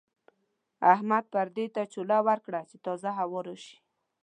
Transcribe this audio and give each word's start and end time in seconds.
احمد 0.93 1.23
پردې 1.33 1.65
ته 1.75 1.81
چوله 1.93 2.17
ورکړه 2.27 2.61
چې 2.69 2.77
تازه 2.85 3.09
هوا 3.19 3.39
راشي. 3.47 3.77